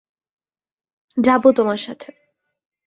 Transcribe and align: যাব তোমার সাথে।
যাব 1.17 1.43
তোমার 1.51 1.77
সাথে। 1.77 2.09